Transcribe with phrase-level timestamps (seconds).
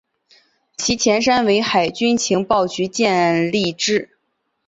[0.79, 4.17] 其前身为海军情报局建立之。